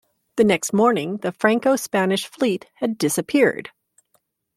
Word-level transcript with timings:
The 0.37 0.43
next 0.43 0.73
morning 0.73 1.17
the 1.17 1.31
Franco-Spanish 1.31 2.25
fleet 2.25 2.65
had 2.77 2.97
disappeared. 2.97 3.69